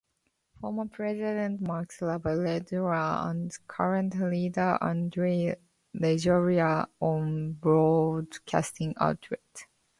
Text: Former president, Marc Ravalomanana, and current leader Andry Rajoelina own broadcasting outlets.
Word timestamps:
Former 0.59 0.87
president, 0.87 1.61
Marc 1.61 1.91
Ravalomanana, 1.99 3.29
and 3.29 3.51
current 3.67 4.15
leader 4.19 4.75
Andry 4.81 5.53
Rajoelina 5.93 6.87
own 6.99 7.51
broadcasting 7.53 8.95
outlets. 8.99 9.65